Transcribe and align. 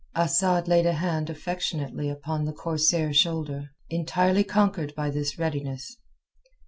Asad 0.15 0.67
laid 0.67 0.87
a 0.87 0.93
hand, 0.93 1.29
affectionately 1.29 2.09
upon 2.09 2.43
the 2.45 2.51
corsair's 2.53 3.17
shoulder, 3.17 3.69
entirely 3.87 4.43
conquered 4.43 4.95
by 4.95 5.11
this 5.11 5.37
readiness. 5.37 5.95